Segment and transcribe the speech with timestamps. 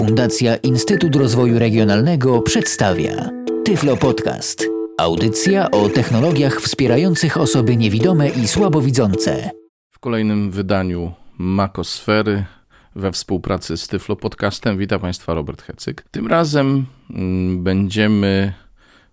[0.00, 3.30] Fundacja Instytut Rozwoju Regionalnego przedstawia
[3.64, 4.68] Tyflo Podcast.
[4.98, 9.50] Audycja o technologiach wspierających osoby niewidome i słabowidzące.
[9.90, 12.44] W kolejnym wydaniu Makosfery
[12.96, 16.04] we współpracy z Tyflo Podcastem witam Państwa Robert Hecyk.
[16.10, 18.52] Tym razem mm, będziemy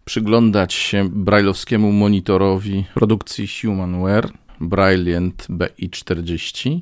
[0.06, 4.30] przyglądać się brajlowskiemu monitorowi produkcji Humanware
[4.60, 6.80] Brilliant BI40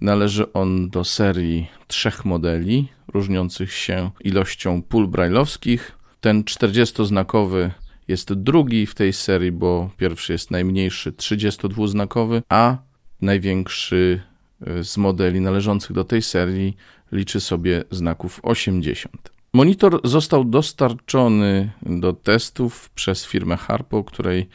[0.00, 5.98] Należy on do serii trzech modeli, różniących się ilością pól brajlowskich.
[6.20, 7.70] Ten 40-znakowy
[8.08, 12.78] jest drugi w tej serii, bo pierwszy jest najmniejszy, 32-znakowy, a
[13.20, 14.20] największy
[14.66, 16.76] e, z modeli należących do tej serii
[17.12, 19.30] liczy sobie znaków 80.
[19.52, 24.48] Monitor został dostarczony do testów przez firmę Harpo, której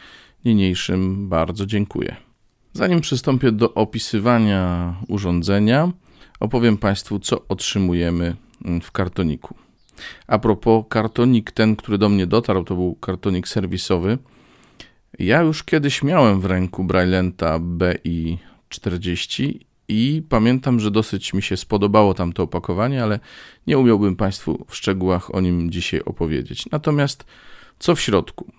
[0.45, 2.15] niniejszym bardzo dziękuję.
[2.73, 5.91] Zanim przystąpię do opisywania urządzenia,
[6.39, 8.35] opowiem Państwu, co otrzymujemy
[8.81, 9.55] w kartoniku.
[10.27, 14.17] A propos, kartonik ten, który do mnie dotarł, to był kartonik serwisowy.
[15.19, 19.53] Ja już kiedyś miałem w ręku Braillenta BI40
[19.87, 23.19] i pamiętam, że dosyć mi się spodobało tamto opakowanie, ale
[23.67, 26.65] nie umiałbym Państwu w szczegółach o nim dzisiaj opowiedzieć.
[26.71, 27.25] Natomiast
[27.79, 28.51] co w środku?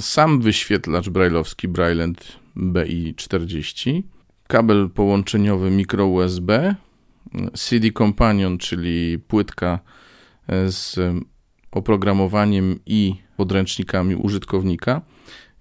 [0.00, 4.02] Sam wyświetlacz brailleowski Braillent BI40,
[4.46, 6.74] kabel połączeniowy micro USB,
[7.54, 9.78] CD Companion, czyli płytka
[10.66, 10.96] z
[11.70, 15.02] oprogramowaniem i podręcznikami użytkownika.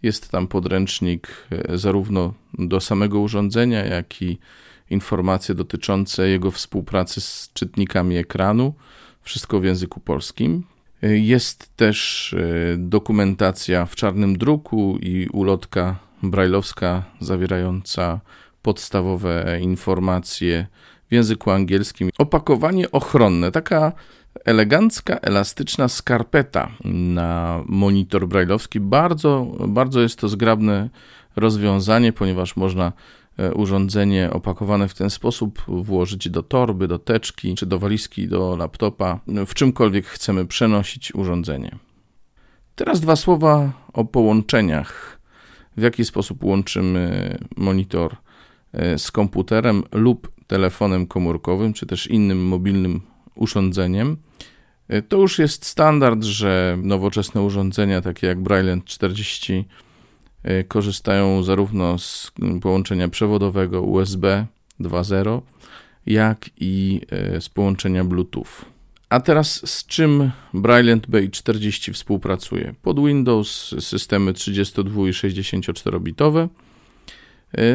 [0.03, 4.37] Jest tam podręcznik zarówno do samego urządzenia, jak i
[4.89, 8.73] informacje dotyczące jego współpracy z czytnikami ekranu.
[9.21, 10.63] Wszystko w języku polskim.
[11.01, 18.19] Jest też e, dokumentacja w czarnym druku i ulotka brajlowska zawierająca
[18.61, 20.67] podstawowe informacje
[21.09, 22.09] w języku angielskim.
[22.17, 23.91] Opakowanie ochronne, taka
[24.45, 28.79] elegancka, elastyczna skarpeta na monitor brajlowski.
[28.79, 30.89] Bardzo, bardzo jest to zgrabne
[31.35, 32.93] rozwiązanie, ponieważ można
[33.37, 38.55] e, urządzenie opakowane w ten sposób włożyć do torby, do teczki, czy do walizki, do
[38.55, 41.75] laptopa, w czymkolwiek chcemy przenosić urządzenie.
[42.75, 45.19] Teraz dwa słowa o połączeniach
[45.77, 48.15] w jaki sposób łączymy monitor
[48.73, 53.01] e, z komputerem lub telefonem komórkowym, czy też innym mobilnym
[53.35, 54.17] urządzeniem.
[54.87, 59.65] E, to już jest standard, że nowoczesne urządzenia takie jak Brilliant 40
[60.43, 62.31] e, korzystają zarówno z
[62.61, 64.45] połączenia przewodowego USB
[64.79, 65.41] 2.0,
[66.05, 67.01] jak i
[67.39, 68.65] z połączenia Bluetooth.
[69.09, 72.73] A teraz z czym Brilliant BI40 współpracuje?
[72.81, 76.39] Pod Windows systemy 32 i 64-bitowe.
[76.39, 76.72] E,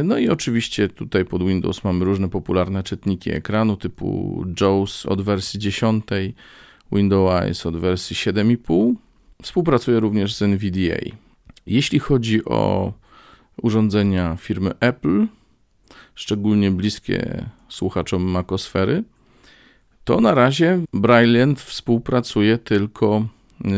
[0.04, 5.60] no i oczywiście tutaj pod Windows mamy różne popularne czytniki ekranu typu JAWS od wersji
[5.60, 6.04] 10,
[6.92, 8.94] Windows od wersji 7,5.
[9.42, 11.16] Współpracuje również z NVDA.
[11.66, 12.92] Jeśli chodzi o
[13.62, 15.26] urządzenia firmy Apple,
[16.14, 19.04] szczególnie bliskie słuchaczom Macosfery,
[20.04, 23.26] to na razie Brilliant współpracuje tylko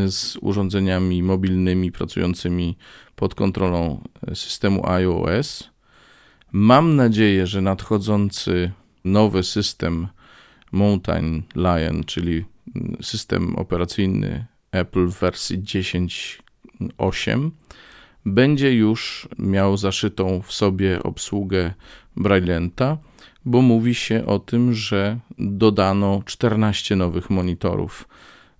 [0.06, 2.76] z urządzeniami mobilnymi pracującymi
[3.16, 4.02] pod kontrolą
[4.34, 5.70] systemu iOS.
[6.52, 8.72] Mam nadzieję, że nadchodzący
[9.04, 10.08] nowy system
[10.72, 12.44] Mountain Lion, czyli
[13.02, 17.50] system operacyjny Apple w wersji 10.8,
[18.26, 21.74] będzie już miał zaszytą w sobie obsługę
[22.16, 22.98] Brillianta
[23.44, 28.08] bo mówi się o tym, że dodano 14 nowych monitorów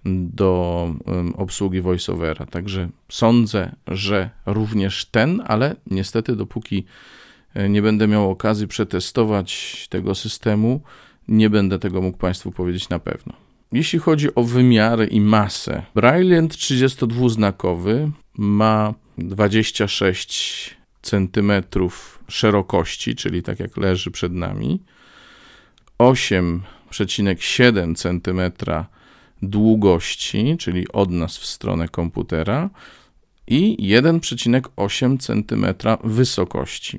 [0.07, 0.95] do
[1.37, 2.47] obsługi VoiceOvera.
[2.47, 6.85] Także sądzę, że również ten, ale niestety dopóki
[7.69, 10.81] nie będę miał okazji przetestować tego systemu,
[11.29, 13.33] nie będę tego mógł Państwu powiedzieć na pewno.
[13.73, 21.53] Jeśli chodzi o wymiary i masę, Brilliant 32-znakowy ma 26 cm
[22.29, 24.83] szerokości, czyli tak jak leży przed nami,
[25.99, 28.41] 8,7 cm
[29.43, 32.71] długości, czyli od nas w stronę komputera
[33.47, 35.67] i 1,8 cm
[36.05, 36.99] wysokości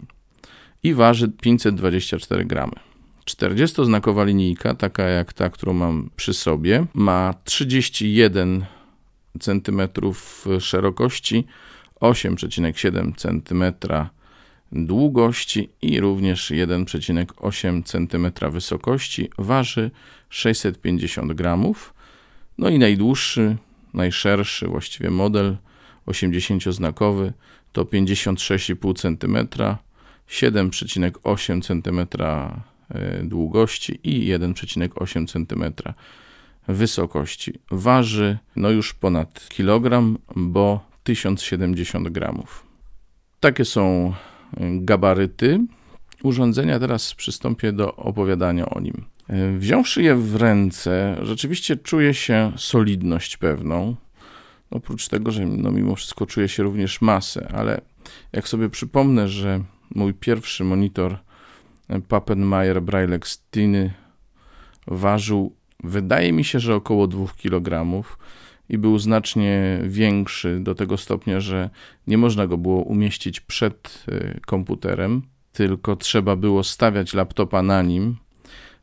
[0.83, 2.73] i waży 524 gramy.
[3.25, 8.65] 40-znakowa linijka, taka jak ta, którą mam przy sobie, ma 31
[9.39, 9.81] cm
[10.59, 11.45] szerokości,
[12.01, 13.73] 8,7 cm
[14.71, 19.91] długości i również 1,8 cm wysokości, waży
[20.29, 21.93] 650 gramów.
[22.57, 23.57] No i najdłuższy,
[23.93, 25.57] najszerszy właściwie model
[26.07, 27.31] 80-znakowy
[27.71, 29.47] to 56,5 cm,
[30.31, 32.07] 7,8 cm
[33.23, 35.93] długości i 1,8 cm
[36.67, 37.59] wysokości.
[37.71, 42.65] Waży no już ponad kilogram, bo 1070 gramów.
[43.39, 44.13] Takie są
[44.59, 45.59] gabaryty
[46.23, 46.79] urządzenia.
[46.79, 49.05] Teraz przystąpię do opowiadania o nim.
[49.57, 53.95] Wziąwszy je w ręce, rzeczywiście czuję się solidność pewną.
[54.71, 57.81] Oprócz tego, że no mimo wszystko czuję się również masę, ale
[58.33, 59.63] jak sobie przypomnę, że
[59.95, 61.17] mój pierwszy monitor
[62.07, 63.93] Pappenmeier Braille Extiny
[64.88, 68.03] ważył, wydaje mi się, że około 2 kg
[68.69, 71.69] i był znacznie większy do tego stopnia, że
[72.07, 75.21] nie można go było umieścić przed y, komputerem,
[75.53, 78.17] tylko trzeba było stawiać laptopa na nim,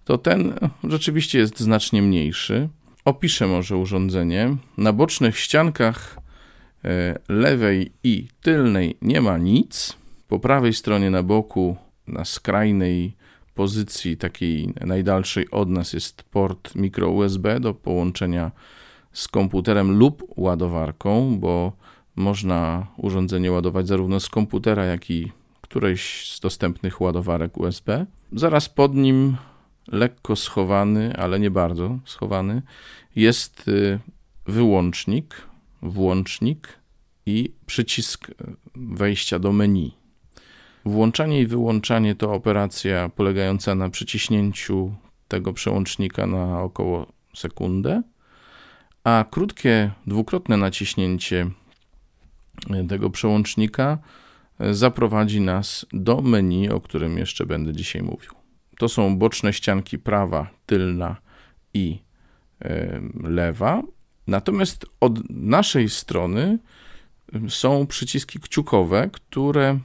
[0.05, 2.69] to ten rzeczywiście jest znacznie mniejszy.
[3.05, 4.57] Opiszę może urządzenie.
[4.79, 6.19] Na bocznych ściankach
[7.29, 9.97] lewej i tylnej nie ma nic.
[10.29, 11.77] Po prawej stronie na boku,
[12.07, 13.17] na skrajnej
[13.55, 18.51] pozycji, takiej najdalszej od nas, jest port micro USB do połączenia
[19.13, 21.73] z komputerem lub ładowarką, bo
[22.17, 28.07] można urządzenie ładować zarówno z komputera, jak i którejś z dostępnych ładowarek USB.
[28.33, 29.37] Zaraz pod nim,
[29.87, 32.63] lekko schowany, ale nie bardzo schowany,
[33.17, 33.99] jest y,
[34.47, 35.43] wyłącznik,
[35.83, 36.79] włącznik
[37.27, 38.31] i przycisk
[38.75, 39.98] wejścia do menu.
[40.85, 44.95] Włączanie i wyłączanie to operacja polegająca na przyciśnięciu
[45.29, 48.03] tego przełącznika na około sekundę
[49.05, 51.51] a krótkie, dwukrotne naciśnięcie
[52.89, 53.99] tego przełącznika
[54.71, 58.31] zaprowadzi nas do menu, o którym jeszcze będę dzisiaj mówił.
[58.79, 61.17] To są boczne ścianki prawa, tylna
[61.75, 61.99] i
[63.25, 63.83] lewa.
[64.27, 66.59] Natomiast od naszej strony
[67.49, 69.79] są przyciski kciukowe, które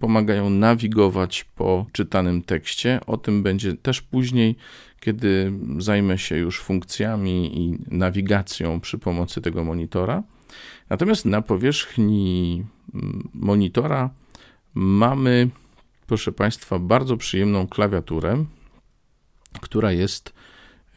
[0.00, 3.00] pomagają nawigować po czytanym tekście.
[3.06, 4.56] O tym będzie też później,
[5.00, 10.22] kiedy zajmę się już funkcjami i nawigacją przy pomocy tego monitora.
[10.90, 12.64] Natomiast na powierzchni
[12.94, 14.10] mm, monitora
[14.74, 15.48] mamy,
[16.06, 18.44] proszę Państwa, bardzo przyjemną klawiaturę,
[19.60, 20.32] która jest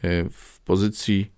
[0.02, 1.36] e, w pozycji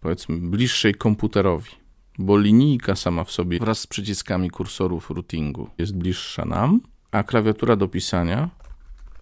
[0.00, 1.70] powiedzmy bliższej komputerowi,
[2.18, 6.80] bo linijka sama w sobie wraz z przyciskami kursorów routingu jest bliższa nam,
[7.12, 8.50] a klawiatura do pisania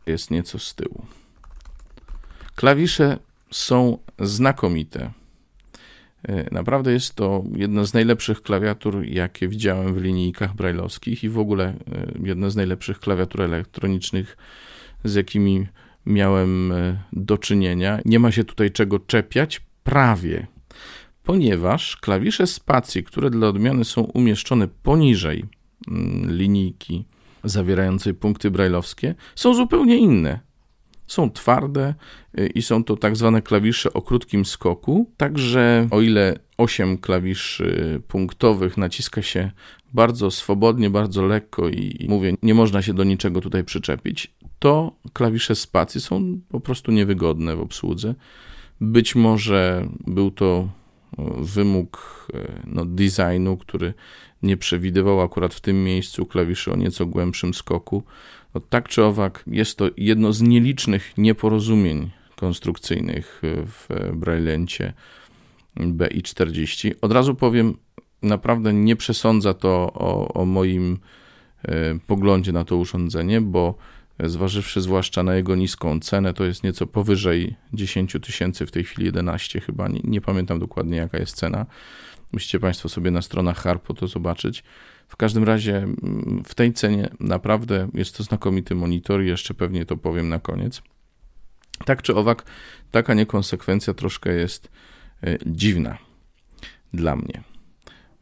[0.07, 1.07] jest nieco z tyłu.
[2.55, 3.19] Klawisze
[3.51, 5.11] są znakomite.
[6.29, 11.39] E, naprawdę jest to jedna z najlepszych klawiatur, jakie widziałem w linijkach brajlowskich i w
[11.39, 11.75] ogóle e,
[12.23, 14.37] jedna z najlepszych klawiatur elektronicznych,
[15.05, 15.67] z jakimi
[16.07, 18.01] miałem e, do czynienia.
[18.05, 20.47] Nie ma się tutaj czego czepiać, prawie,
[21.27, 25.45] ponieważ klawisze spacji, które dla odmiany są umieszczone poniżej
[25.89, 27.05] mm, linijki
[27.45, 30.41] zawierającej punkty brajlowskie, są zupełnie inne.
[31.07, 31.95] Są twarde
[32.39, 35.11] y, i są to tak zwane klawisze o krótkim skoku.
[35.17, 39.51] Także o ile 8 klawiszy punktowych naciska się
[39.95, 45.55] bardzo swobodnie, bardzo lekko i mówię, nie można się do niczego tutaj przyczepić, to klawisze
[45.55, 48.15] spacji są po prostu niewygodne w obsłudze.
[48.81, 50.69] Być może był to
[51.39, 53.95] wymóg e, no, designu, który
[54.43, 58.03] nie przewidywał akurat w tym miejscu klawiszy o nieco głębszym skoku.
[58.55, 64.93] No, tak czy owak, jest to jedno z nielicznych nieporozumień konstrukcyjnych w Braille'encie
[65.77, 66.93] BI40.
[67.01, 67.77] Od razu powiem,
[68.23, 70.99] naprawdę nie przesądza to o, o moim
[71.63, 73.75] e, poglądzie na to urządzenie, bo
[74.25, 79.07] zważywszy zwłaszcza na jego niską cenę, to jest nieco powyżej 10 tysięcy, w tej chwili
[79.07, 81.67] 11 chyba, nie, nie, pamiętam dokładnie jaka jest cena.
[82.33, 84.65] Musicie Państwo sobie na stronach Harpo to zobaczyć.
[85.09, 89.87] W każdym razie mm, w tej cenie naprawdę jest to znakomity monitor i jeszcze pewnie
[89.87, 90.83] to powiem na koniec.
[91.85, 92.45] Tak czy owak,
[92.91, 94.71] taka niekonsekwencja troszkę jest
[95.23, 95.99] e, dziwna
[96.95, 97.56] dla mnie.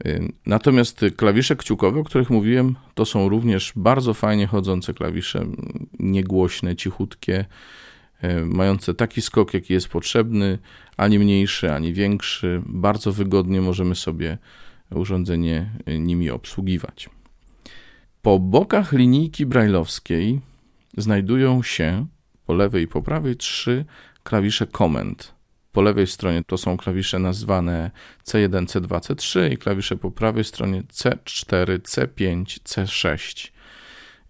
[0.06, 5.46] Y, natomiast klawisze kciukowe, o których mówiłem, to są również bardzo fajnie chodzące klawisze,
[5.98, 7.44] niegłośne, cichutkie,
[8.24, 10.58] y, mające taki skok, jaki jest potrzebny,
[10.96, 12.62] ani mniejszy, ani większy.
[12.66, 14.38] Bardzo wygodnie możemy sobie
[14.90, 17.10] urządzenie nimi obsługiwać.
[18.22, 20.40] Po bokach linijki brajlowskiej
[20.96, 22.06] znajdują się
[22.46, 23.84] po lewej i po prawej trzy
[24.22, 25.33] klawisze komend.
[25.74, 27.90] Po lewej stronie to są klawisze nazwane
[28.24, 33.50] C1, C2, C3 i klawisze po prawej stronie C4, C5, C6.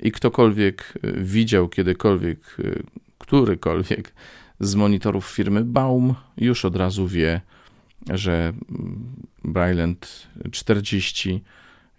[0.00, 2.82] I ktokolwiek y, widział kiedykolwiek y,
[3.18, 4.12] którykolwiek
[4.60, 7.40] z monitorów firmy Baum, już od razu wie,
[8.10, 8.32] że
[8.70, 11.42] mm, Bryland 40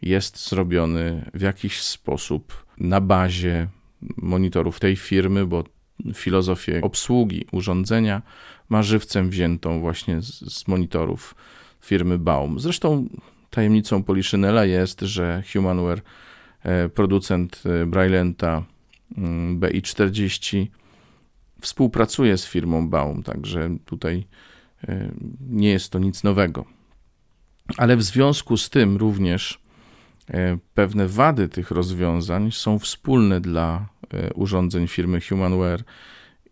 [0.02, 3.68] jest zrobiony w jakiś sposób na bazie
[4.18, 5.64] monitorów tej firmy, bo
[6.14, 8.22] filozofię obsługi urządzenia
[8.70, 11.36] ma żywcem wziętą właśnie z, z monitorów
[11.82, 12.60] firmy Baum.
[12.60, 13.10] Zresztą
[13.50, 16.02] tajemnicą Poliszynela jest, że Humanware,
[16.64, 18.64] e, producent e, Braillenta
[19.18, 20.68] mm, BI40,
[21.62, 24.28] współpracuje z firmą Baum, także tutaj
[24.88, 25.12] e,
[25.50, 26.66] nie jest to nic nowego.
[27.78, 29.66] Ale w związku z tym również
[30.74, 33.88] pewne wady tych rozwiązań są wspólne dla
[34.36, 35.84] urządzeń firmy Humanware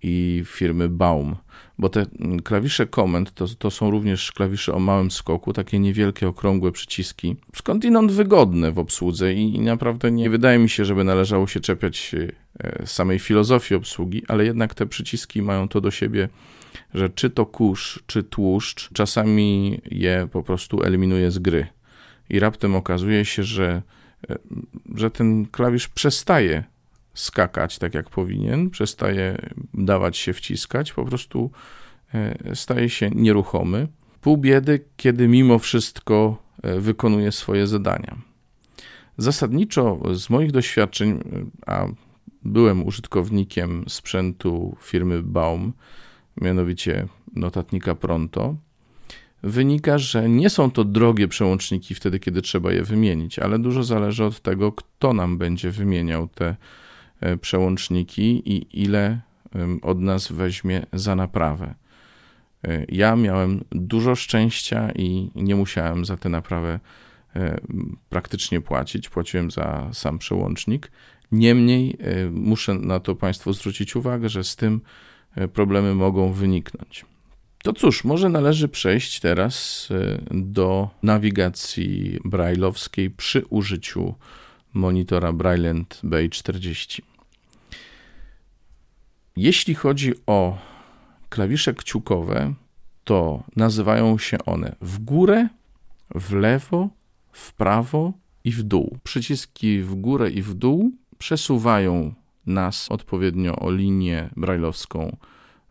[0.03, 1.35] i firmy Baum
[1.77, 2.05] bo te
[2.43, 8.11] klawisze komend to, to są również klawisze o małym skoku, takie niewielkie, okrągłe przyciski, skądinąd
[8.11, 12.15] wygodne w obsłudze i, i naprawdę nie wydaje mi się, żeby należało się czepiać
[12.59, 16.29] e, samej filozofii obsługi, ale jednak te przyciski mają to do siebie,
[16.93, 21.67] że czy to kurz, czy tłuszcz, czasami je po prostu eliminuje z gry.
[22.29, 23.81] I raptem okazuje się, że,
[24.29, 24.35] e,
[24.95, 26.63] że ten klawisz przestaje
[27.13, 29.37] skakać tak jak powinien, przestaje
[29.73, 31.51] dawać się wciskać, po prostu
[32.13, 33.87] e, staje się nieruchomy.
[34.21, 38.17] Pół biedy, kiedy mimo wszystko e, wykonuje swoje zadania.
[39.17, 41.19] Zasadniczo z moich doświadczeń, e,
[41.65, 41.87] a
[42.45, 45.73] byłem użytkownikiem sprzętu firmy Baum,
[46.41, 48.55] mianowicie notatnika Pronto,
[49.43, 54.25] wynika, że nie są to drogie przełączniki wtedy, kiedy trzeba je wymienić, ale dużo zależy
[54.25, 56.55] od tego, kto nam będzie wymieniał te
[57.41, 59.21] przełączniki i ile
[59.81, 61.75] od nas weźmie za naprawę.
[62.63, 66.79] E, ja miałem dużo szczęścia i nie musiałem za tę naprawę
[67.35, 67.59] e,
[68.09, 69.09] praktycznie płacić.
[69.09, 70.91] Płaciłem za sam przełącznik.
[71.31, 71.97] Niemniej
[72.31, 74.81] muszę na to Państwu zwrócić uwagę, że z tym
[75.53, 77.05] problemy mogą wyniknąć.
[77.63, 79.87] To cóż, może należy przejść teraz
[80.31, 84.15] do nawigacji brailleowskiej przy użyciu
[84.73, 87.01] monitora Braillant BI40.
[89.35, 90.57] Jeśli chodzi o
[91.29, 92.53] klawisze kciukowe,
[93.03, 95.49] to nazywają się one w górę,
[96.15, 96.89] w lewo,
[97.31, 98.13] w prawo
[98.43, 98.97] i w dół.
[99.03, 102.13] Przyciski w górę i w dół przesuwają
[102.45, 105.17] nas odpowiednio o linię brajlowską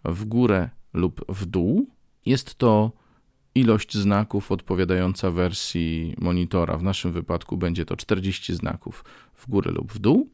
[0.05, 1.87] w górę lub w dół.
[2.27, 2.93] Jest to
[3.55, 6.77] ilość znaków odpowiadająca wersji monitora.
[6.77, 9.05] W naszym wypadku będzie to 40 znaków
[9.35, 10.31] w górę lub w dół.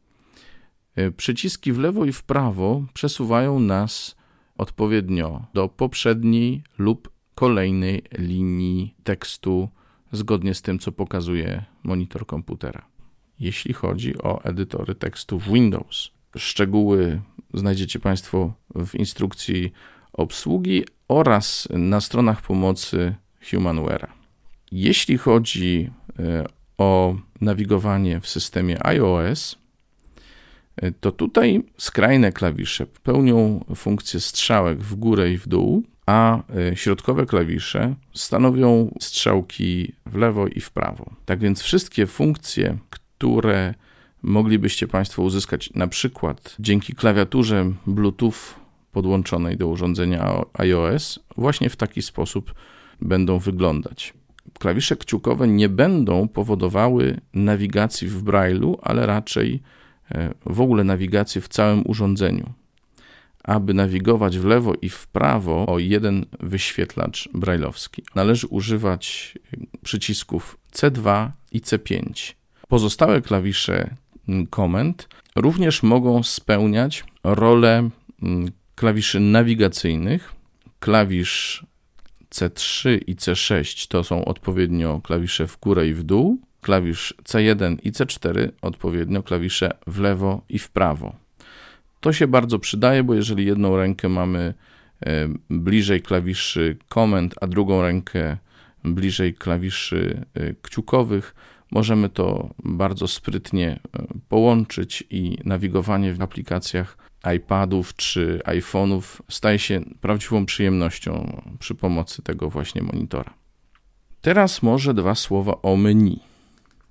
[0.95, 4.15] E, przyciski w lewo i w prawo przesuwają nas
[4.57, 9.69] odpowiednio do poprzedniej lub kolejnej linii tekstu,
[10.11, 12.85] zgodnie z tym, co pokazuje monitor komputera.
[13.39, 17.21] Jeśli chodzi o edytory tekstu w Windows, szczegóły
[17.53, 19.71] znajdziecie Państwo w instrukcji
[20.13, 24.07] obsługi oraz na stronach pomocy Humanware'a.
[24.71, 26.45] Jeśli chodzi e,
[26.77, 29.58] o nawigowanie w systemie iOS,
[30.99, 37.25] to tutaj skrajne klawisze pełnią funkcję strzałek w górę i w dół, a e, środkowe
[37.25, 41.11] klawisze stanowią strzałki w lewo i w prawo.
[41.25, 43.73] Tak więc wszystkie funkcje, które
[44.23, 48.59] moglibyście Państwo uzyskać na przykład dzięki klawiaturze Bluetooth
[48.91, 52.53] podłączonej do urządzenia iOS, właśnie w taki sposób
[53.01, 54.13] będą wyglądać.
[54.59, 59.61] Klawisze kciukowe nie będą powodowały nawigacji w Braille'u, ale raczej
[60.45, 62.53] w ogóle nawigację w całym urządzeniu.
[63.43, 69.37] Aby nawigować w lewo i w prawo o jeden wyświetlacz brajlowski, należy używać
[69.83, 72.33] przycisków C2 i C5.
[72.67, 73.95] Pozostałe klawisze
[74.49, 77.89] komend również mogą spełniać rolę
[78.75, 80.33] klawiszy nawigacyjnych.
[80.79, 81.65] Klawisz
[82.31, 87.91] C3 i C6 to są odpowiednio klawisze w górę i w dół, klawisz C1 i
[87.91, 91.15] C4 odpowiednio klawisze w lewo i w prawo.
[91.99, 94.53] To się bardzo przydaje, bo jeżeli jedną rękę mamy
[95.05, 98.37] e, bliżej klawiszy komend, a drugą rękę
[98.83, 101.35] bliżej klawiszy e, kciukowych,
[101.71, 106.97] możemy to bardzo sprytnie e, połączyć i nawigowanie w aplikacjach
[107.35, 113.33] iPadów czy iPhone'ów staje się prawdziwą przyjemnością przy pomocy tego właśnie monitora.
[114.21, 116.28] Teraz może dwa słowa o menu.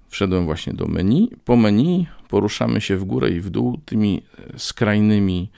[0.08, 1.30] Wszedłem właśnie do menu.
[1.44, 4.22] Po menu poruszamy się w górę i w dół tymi
[4.54, 5.50] e, skrajnymi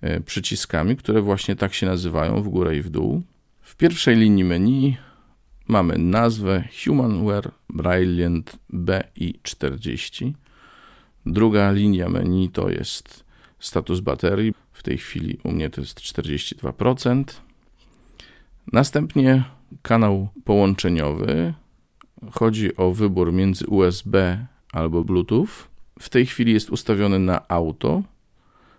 [0.00, 3.22] e, przyciskami, które właśnie tak się nazywają w górę i w dół.
[3.60, 4.96] W pierwszej linii menu
[5.68, 10.32] mamy nazwę Humanware Brilliant BI40.
[11.26, 13.24] Druga linia menu to jest
[13.58, 14.54] status baterii.
[14.72, 17.24] W tej chwili u mnie to jest 42%.
[18.72, 19.44] Następnie
[19.82, 21.54] kanał połączeniowy,
[22.30, 25.48] Chodzi o wybór między USB albo Bluetooth.
[26.00, 28.02] W tej chwili jest ustawiony na auto.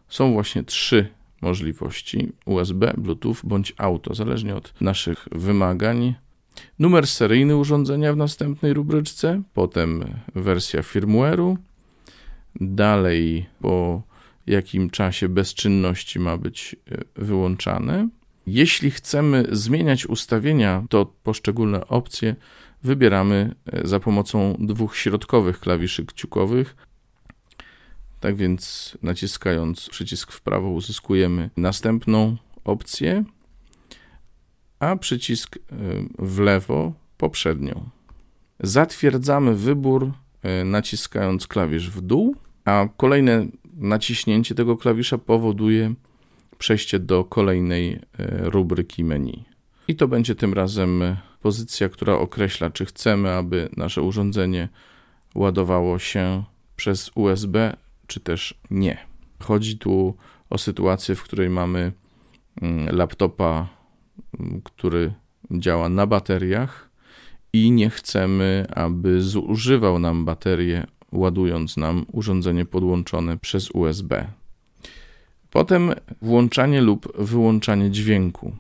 [0.09, 1.07] Są właśnie trzy
[1.41, 6.15] możliwości USB, Bluetooth bądź auto, zależnie od naszych wymagań.
[6.79, 10.03] Numer seryjny urządzenia w następnej rubryczce, potem
[10.35, 11.57] wersja firmware'u,
[12.55, 14.01] dalej po
[14.47, 18.09] jakim czasie bezczynności ma być e, wyłączane.
[18.47, 22.35] Jeśli chcemy zmieniać ustawienia, to poszczególne opcje
[22.83, 26.75] wybieramy e, za pomocą dwóch środkowych klawiszy kciukowych.
[28.19, 33.23] Tak więc naciskając przycisk w prawo uzyskujemy następną opcję,
[34.79, 35.59] a przycisk e,
[36.19, 37.89] w lewo poprzednią.
[38.59, 40.11] Zatwierdzamy wybór
[40.65, 42.35] naciskając klawisz w dół,
[42.65, 45.93] a kolejne naciśnięcie tego klawisza powoduje
[46.57, 47.99] przejście do kolejnej e,
[48.49, 49.43] rubryki menu.
[49.87, 51.03] I to będzie tym razem
[51.41, 54.69] pozycja, która określa, czy chcemy, aby nasze urządzenie
[55.35, 56.43] ładowało się
[56.75, 58.97] przez USB, czy też nie.
[59.39, 60.15] Chodzi tu
[60.49, 61.91] o sytuację, w której mamy
[62.61, 63.67] mm, laptopa,
[64.39, 65.13] mm, który
[65.51, 66.89] działa na bateriach
[67.53, 74.27] i nie chcemy, aby zużywał nam baterię ładując nam urządzenie podłączone przez USB.
[75.51, 78.55] Potem włączanie lub wyłączanie dźwięku.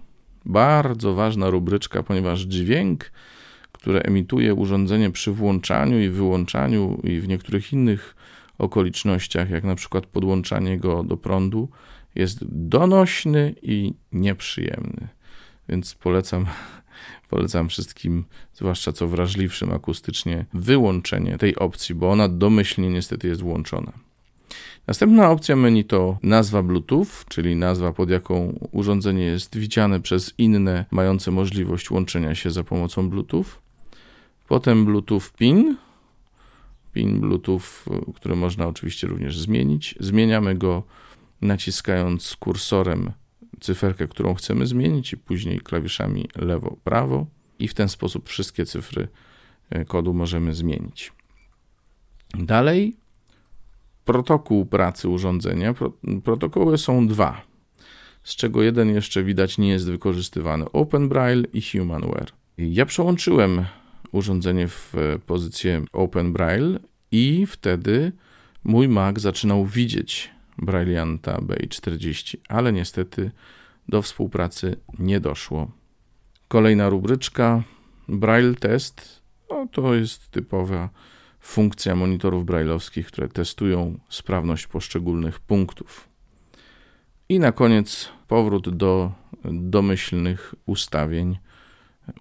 [0.45, 3.11] Bardzo ważna rubryczka, ponieważ dźwięk,
[3.71, 8.15] który emituje urządzenie przy włączaniu i wyłączaniu i w niektórych innych
[8.57, 11.69] okolicznościach, jak na przykład podłączanie go do prądu,
[12.15, 15.07] jest donośny i nieprzyjemny.
[15.69, 16.45] Więc polecam
[17.29, 23.91] Polecam wszystkim, zwłaszcza co wrażliwszym akustycznie, wyłączenie tej opcji, bo ona domyślnie niestety jest włączona.
[24.87, 30.85] Następna opcja menu to nazwa Bluetooth, czyli nazwa pod jaką urządzenie jest widziane przez inne
[30.91, 33.45] mające możliwość łączenia się za pomocą Bluetooth.
[34.47, 35.77] Potem Bluetooth PIN,
[36.93, 37.61] PIN Bluetooth,
[38.15, 39.95] który można oczywiście również zmienić.
[39.99, 40.83] Zmieniamy go
[41.41, 43.11] naciskając kursorem
[43.59, 47.25] cyferkę, którą chcemy zmienić, i później klawiszami lewo-prawo,
[47.59, 49.07] i w ten sposób wszystkie cyfry
[49.69, 51.11] e, kodu możemy zmienić.
[52.33, 52.95] Dalej,
[54.05, 55.73] protokół pracy urządzenia.
[56.23, 57.41] Protokoły są dwa,
[58.23, 62.31] z czego jeden jeszcze widać nie jest wykorzystywany: Open Braille i Humanware.
[62.57, 63.65] Ja przełączyłem
[64.11, 66.79] urządzenie w e, pozycję Open Braille
[67.11, 68.11] i wtedy
[68.63, 73.31] mój Mac zaczynał widzieć Brailleanta BI40, ale niestety
[73.89, 75.71] do współpracy nie doszło.
[76.47, 77.63] Kolejna rubryczka
[78.07, 79.21] Braille Test.
[79.49, 80.89] No, to jest typowa
[81.41, 86.07] funkcja monitorów brailleowskich, które testują sprawność poszczególnych punktów.
[87.29, 89.11] I na koniec powrót do
[89.51, 91.37] domyślnych ustawień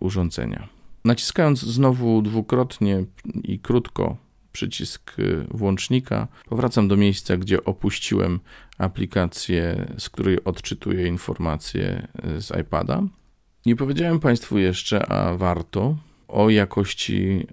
[0.00, 0.68] urządzenia.
[1.04, 3.04] Naciskając znowu dwukrotnie
[3.44, 4.16] i krótko
[4.52, 5.16] przycisk
[5.50, 6.28] włącznika.
[6.48, 8.40] Powracam do miejsca, gdzie opuściłem
[8.78, 13.02] aplikację, z której odczytuję informacje z iPada.
[13.66, 15.96] Nie powiedziałem Państwu jeszcze, a warto,
[16.28, 17.46] o jakości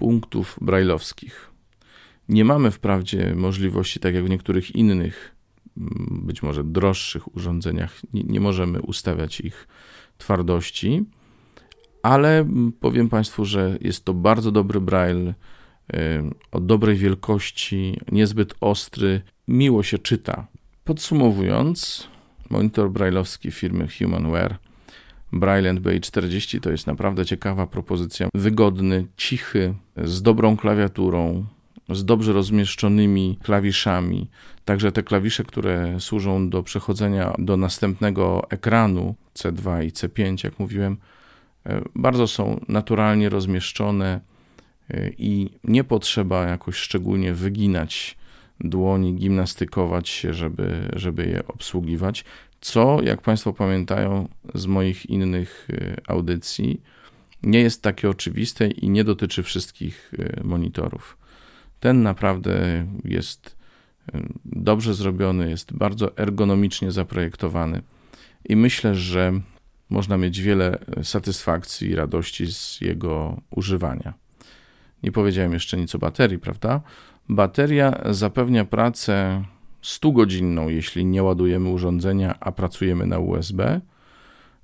[0.00, 1.50] punktów brailleowskich.
[2.28, 5.36] Nie mamy wprawdzie możliwości, tak jak w niektórych innych,
[5.76, 9.68] mm, być może droższych urządzeniach, nie, nie możemy ustawiać ich
[10.18, 11.04] twardości,
[12.02, 12.48] ale
[12.80, 15.34] powiem Państwu, że jest to bardzo dobry braille
[16.52, 20.46] o dobrej wielkości, niezbyt ostry, miło się czyta.
[20.84, 22.08] Podsumowując,
[22.50, 24.69] monitor brailleowski firmy Humanware
[25.32, 28.28] Braille BI40 to jest naprawdę ciekawa propozycja.
[28.34, 31.44] Wygodny, cichy, z dobrą klawiaturą,
[31.88, 34.28] z dobrze rozmieszczonymi klawiszami.
[34.64, 40.96] Także te klawisze, które służą do przechodzenia do następnego ekranu C2 i C5, jak mówiłem,
[41.66, 44.20] e, bardzo są naturalnie rozmieszczone
[45.18, 48.16] i nie potrzeba jakoś szczególnie wyginać
[48.60, 52.24] dłoni, gimnastykować się, żeby, żeby je obsługiwać.
[52.60, 56.82] Co, jak Państwo pamiętają z moich innych y, audycji,
[57.42, 61.18] nie jest takie oczywiste i nie dotyczy wszystkich y, monitorów.
[61.80, 63.56] Ten naprawdę jest
[64.14, 67.82] y, dobrze zrobiony, jest bardzo ergonomicznie zaprojektowany
[68.48, 69.32] i myślę, że
[69.90, 74.14] można mieć wiele satysfakcji i radości z jego używania.
[75.02, 76.80] Nie powiedziałem jeszcze nic o baterii, prawda?
[77.28, 79.44] Bateria zapewnia pracę
[79.82, 83.80] 100-godzinną, jeśli nie ładujemy urządzenia, a pracujemy na USB,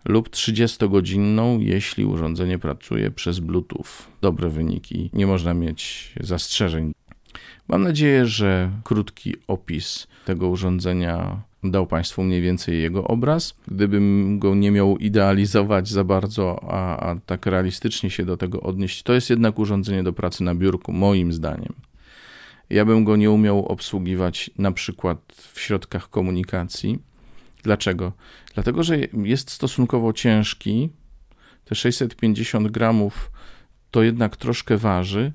[0.05, 3.87] lub 30-godzinną, jeśli urządzenie pracuje przez Bluetooth.
[4.21, 6.93] Dobre wyniki, nie można mieć zastrzeżeń.
[7.69, 13.55] Mam nadzieję, że krótki opis tego urządzenia dał Państwu mniej więcej jego obraz.
[13.69, 19.03] Gdybym go nie miał idealizować za bardzo, a, a tak realistycznie się do tego odnieść,
[19.03, 21.73] to jest jednak urządzenie do pracy na biurku, moim zdaniem.
[22.71, 25.19] Ja bym go nie umiał obsługiwać na przykład
[25.53, 26.99] w środkach komunikacji,
[27.67, 28.13] Dlaczego?
[28.55, 30.91] Dlatego, że jest stosunkowo ciężki.
[31.65, 33.31] Te 650 gramów
[33.91, 35.33] to jednak troszkę waży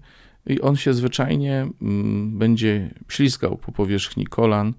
[0.48, 4.74] i on się zwyczajnie mm, będzie ślizgał po powierzchni kolan,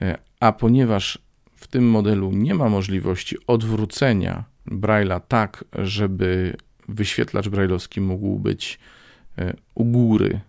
[0.00, 1.18] e, a ponieważ
[1.54, 6.56] w tym modelu nie ma możliwości odwrócenia Braille'a tak, żeby
[6.88, 8.78] wyświetlacz brailleowski mógł być
[9.38, 10.40] e, u góry,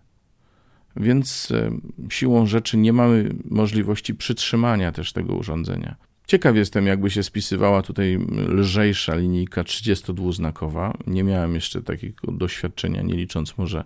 [0.96, 1.72] więc e,
[2.10, 5.96] siłą rzeczy nie mamy możliwości przytrzymania też tego urządzenia.
[6.28, 10.94] Ciekaw jestem, jakby się spisywała tutaj lżejsza linijka 32-znakowa.
[11.08, 13.84] Nie miałem jeszcze takiego doświadczenia, nie licząc może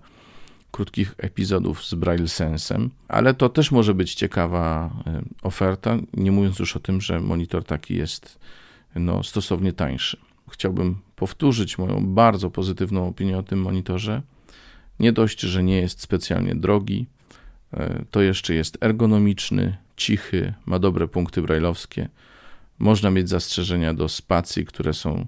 [0.72, 6.60] krótkich epizodów z Braille Sensem, ale to też może być ciekawa e, oferta, nie mówiąc
[6.60, 8.40] już o tym, że monitor taki jest
[8.96, 10.18] no, stosownie tańszy.
[10.50, 14.22] Chciałbym powtórzyć moją bardzo pozytywną opinię o tym monitorze.
[15.00, 17.06] Nie dość, że nie jest specjalnie drogi,
[17.74, 22.10] e, to jeszcze jest ergonomiczny, cichy, ma dobre punkty brajlowskie.
[22.80, 25.26] Można mieć zastrzeżenia do spacji, które są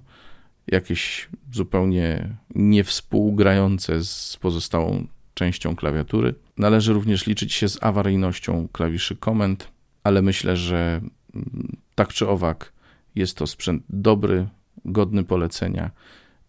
[0.66, 6.34] jakieś zupełnie niewspółgrające z pozostałą częścią klawiatury.
[6.56, 9.68] Należy również liczyć się z awaryjnością klawiszy komend,
[10.04, 11.00] ale myślę, że
[11.34, 12.72] mm, tak czy owak
[13.14, 14.46] jest to sprzęt dobry,
[14.84, 15.90] godny polecenia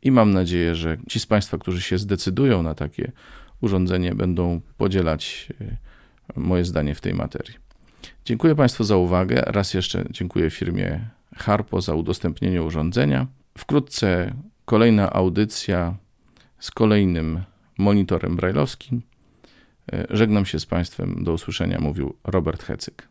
[0.01, 3.11] i mam nadzieję, że ci z Państwa, którzy się zdecydują na takie
[3.61, 5.77] urządzenie, będą podzielać e,
[6.39, 7.55] moje zdanie w tej materii.
[8.25, 9.43] Dziękuję Państwu za uwagę.
[9.45, 13.27] Raz jeszcze dziękuję firmie Harpo za udostępnienie urządzenia.
[13.57, 14.33] Wkrótce
[14.65, 15.95] kolejna audycja
[16.59, 17.43] z kolejnym
[17.77, 19.01] monitorem brajlowskim.
[19.93, 21.23] E, żegnam się z Państwem.
[21.23, 23.10] Do usłyszenia, mówił Robert Hecyk.